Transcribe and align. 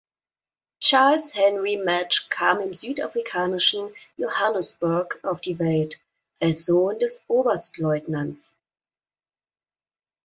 Charles 0.79 1.31
Henry 1.31 1.75
Madge 1.75 2.27
kam 2.31 2.59
im 2.61 2.73
südafrikanischen 2.73 3.93
Johannesburg 4.17 5.19
auf 5.23 5.41
die 5.41 5.59
Welt– 5.59 5.99
als 6.41 6.65
Sohn 6.65 6.97
des 6.97 7.23
Oberstleutnants. 7.27 8.55